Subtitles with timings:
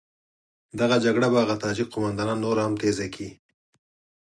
[0.79, 3.29] دغه جګړه به هغه تاجک قوماندانان نوره هم تېزه کړي.